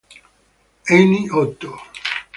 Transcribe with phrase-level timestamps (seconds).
[0.89, 1.71] Heini Otto